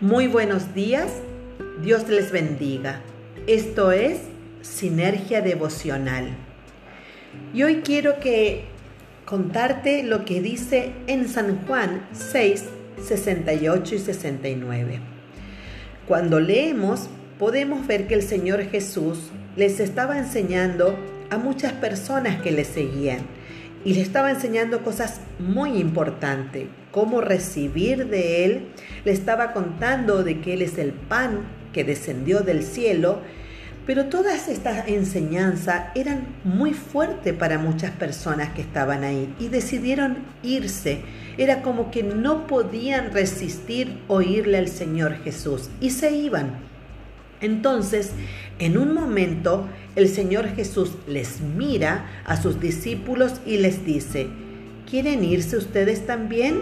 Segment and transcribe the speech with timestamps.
[0.00, 1.08] Muy buenos días,
[1.82, 3.00] Dios les bendiga.
[3.48, 4.20] Esto es
[4.62, 6.36] Sinergia Devocional.
[7.52, 8.66] Y hoy quiero que
[9.24, 12.66] contarte lo que dice en San Juan 6,
[13.02, 15.00] 68 y 69.
[16.06, 20.96] Cuando leemos, podemos ver que el Señor Jesús les estaba enseñando
[21.28, 23.37] a muchas personas que le seguían
[23.84, 28.68] y le estaba enseñando cosas muy importantes, cómo recibir de Él,
[29.04, 31.40] le estaba contando de que Él es el pan
[31.72, 33.20] que descendió del cielo,
[33.86, 40.18] pero todas estas enseñanzas eran muy fuertes para muchas personas que estaban ahí y decidieron
[40.42, 41.00] irse.
[41.38, 46.68] Era como que no podían resistir oírle al Señor Jesús y se iban.
[47.40, 48.10] Entonces,
[48.58, 54.28] en un momento, el Señor Jesús les mira a sus discípulos y les dice,
[54.90, 56.60] ¿quieren irse ustedes también?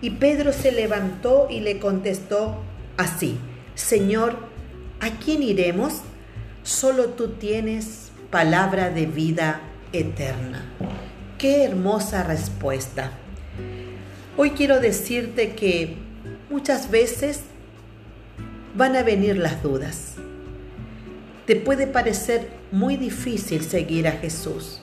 [0.00, 2.56] Y Pedro se levantó y le contestó
[2.96, 3.38] así,
[3.74, 4.36] Señor,
[5.00, 6.02] ¿a quién iremos?
[6.62, 9.60] Solo tú tienes palabra de vida
[9.92, 10.64] eterna.
[11.38, 13.12] Qué hermosa respuesta.
[14.36, 15.96] Hoy quiero decirte que
[16.50, 17.40] muchas veces
[18.76, 20.14] van a venir las dudas.
[21.46, 24.82] Te puede parecer muy difícil seguir a Jesús.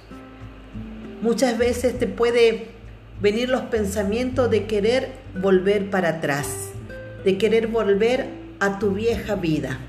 [1.22, 2.68] Muchas veces te puede
[3.22, 6.72] venir los pensamientos de querer volver para atrás,
[7.24, 8.28] de querer volver
[8.60, 9.80] a tu vieja vida.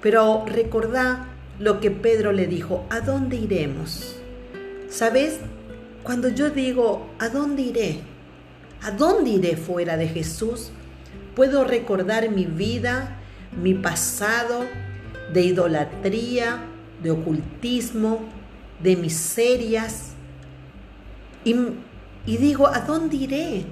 [0.00, 4.16] Pero recordá lo que Pedro le dijo, ¿a dónde iremos?
[4.88, 5.38] ¿Sabes?
[6.02, 8.00] Cuando yo digo, ¿a dónde iré?
[8.82, 10.70] ¿A dónde iré fuera de Jesús?
[11.34, 13.16] Puedo recordar mi vida,
[13.60, 14.66] mi pasado
[15.32, 16.60] de idolatría,
[17.02, 18.20] de ocultismo,
[18.82, 20.10] de miserias.
[21.44, 21.56] Y,
[22.36, 23.64] digo, ¿a dónde iré?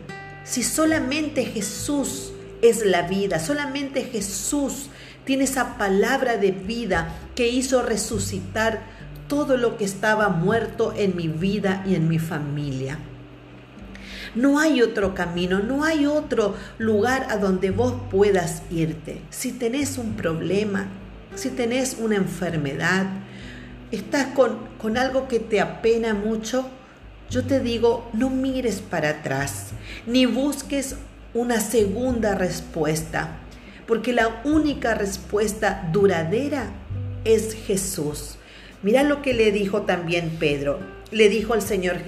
[0.45, 2.33] Si solamente Jesús
[2.63, 4.89] es la vida, solamente Jesús
[5.25, 8.83] tiene esa palabra de vida que hizo resucitar
[9.29, 12.99] todo lo que estaba muerto en mi vida y en mi familia.
[14.35, 19.21] No hay otro camino, no hay otro lugar a donde vos puedas irte.
[19.31, 20.87] Si tenés un problema,
[21.35, 23.07] si tenés una enfermedad,
[23.91, 26.69] estás con, con algo que te apena mucho,
[27.29, 29.69] yo te digo, no mires para atrás,
[30.07, 30.97] ni busques
[31.35, 33.39] una segunda respuesta,
[33.87, 36.71] porque la única respuesta duradera
[37.25, 38.37] es Jesús.
[38.83, 40.81] Mira lo que le dijo también Pedro.
[41.11, 41.99] Le dijo al Señor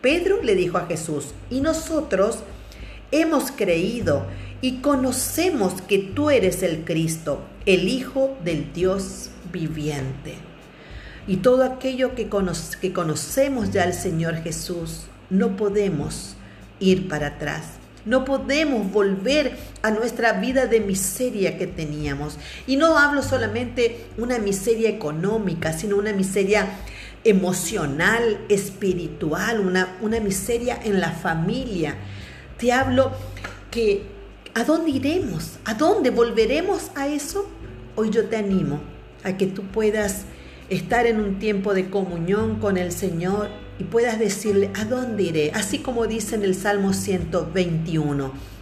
[0.00, 2.38] Pedro le dijo a Jesús, y nosotros
[3.12, 4.26] hemos creído
[4.62, 10.34] y conocemos que tú eres el Cristo, el Hijo del Dios viviente.
[11.26, 12.28] Y todo aquello que,
[12.80, 16.34] que conocemos ya al Señor Jesús, no podemos
[16.80, 17.64] ir para atrás.
[18.06, 22.38] No podemos volver a nuestra vida de miseria que teníamos.
[22.66, 26.66] Y no hablo solamente una miseria económica, sino una miseria
[27.24, 31.96] emocional, espiritual, una, una miseria en la familia.
[32.58, 33.12] Te hablo
[33.70, 34.04] que,
[34.54, 35.58] ¿a dónde iremos?
[35.64, 37.48] ¿A dónde volveremos a eso?
[37.96, 38.80] Hoy yo te animo
[39.24, 40.24] a que tú puedas
[40.68, 43.48] estar en un tiempo de comunión con el Señor
[43.78, 45.52] y puedas decirle, ¿a dónde iré?
[45.54, 48.59] Así como dice en el Salmo 121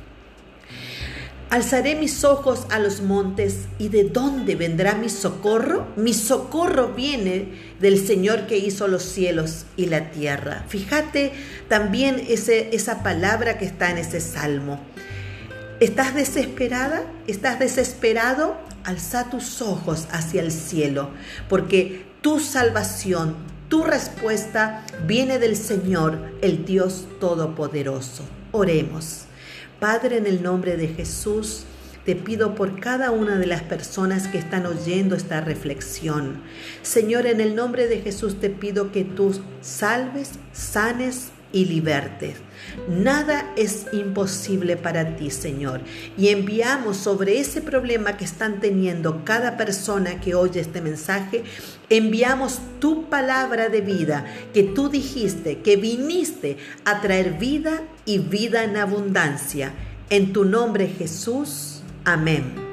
[1.51, 5.87] Alzaré mis ojos a los montes y de dónde vendrá mi socorro?
[5.97, 7.49] Mi socorro viene
[7.81, 10.67] del Señor que hizo los cielos y la tierra.
[10.69, 11.33] Fíjate
[11.69, 14.79] también ese, esa palabra que está en ese salmo.
[15.81, 17.05] ¿Estás desesperada?
[17.27, 18.59] ¿Estás desesperado?
[18.85, 21.11] Alza tus ojos hacia el cielo,
[21.49, 23.37] porque tu salvación,
[23.71, 28.25] tu respuesta viene del Señor, el Dios Todopoderoso.
[28.53, 29.29] Oremos.
[29.81, 31.65] Padre, en el nombre de Jesús,
[32.05, 36.43] te pido por cada una de las personas que están oyendo esta reflexión.
[36.83, 42.37] Señor, en el nombre de Jesús te pido que tú salves, sanes y libertes.
[42.89, 45.81] Nada es imposible para ti, Señor.
[46.17, 51.45] Y enviamos sobre ese problema que están teniendo cada persona que oye este mensaje,
[51.89, 58.65] enviamos tu palabra de vida, que tú dijiste que viniste a traer vida y vida
[58.65, 59.73] en abundancia.
[60.11, 61.83] En tu nombre, Jesús.
[62.05, 62.68] Amén.